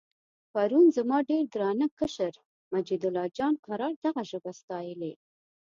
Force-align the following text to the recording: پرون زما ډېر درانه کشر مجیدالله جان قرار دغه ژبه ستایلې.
پرون 0.53 0.85
زما 0.97 1.17
ډېر 1.29 1.43
درانه 1.53 1.87
کشر 1.99 2.33
مجیدالله 2.73 3.25
جان 3.37 3.53
قرار 3.67 3.93
دغه 4.05 4.21
ژبه 4.31 4.51
ستایلې. 4.61 5.13